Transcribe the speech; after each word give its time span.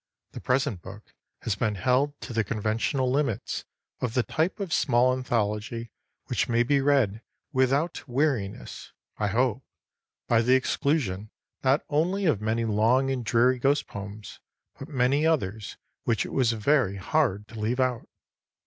The 0.31 0.41
present 0.41 0.81
book 0.81 1.13
has 1.41 1.53
been 1.53 1.75
held 1.75 2.19
to 2.21 2.33
the 2.33 2.43
conventional 2.43 3.11
limits 3.11 3.65
of 3.99 4.15
the 4.15 4.23
type 4.23 4.59
of 4.59 4.73
small 4.73 5.15
ethology 5.15 5.91
which 6.25 6.49
may 6.49 6.63
be 6.63 6.81
read 6.81 7.21
without 7.53 8.07
weariness 8.09 8.93
(I 9.19 9.27
hope) 9.27 9.61
by 10.27 10.41
the 10.41 10.55
exclusion 10.55 11.29
not 11.63 11.85
only 11.87 12.25
of 12.25 12.41
many 12.41 12.65
long 12.65 13.11
and 13.11 13.23
dreary 13.23 13.59
ghost 13.59 13.85
poems, 13.85 14.39
but 14.79 14.87
many 14.87 15.27
others 15.27 15.77
which 16.03 16.25
it 16.25 16.33
was 16.33 16.53
very 16.53 16.95
hard 16.95 17.47
to 17.49 17.59
leave 17.59 17.79
out. 17.79 18.07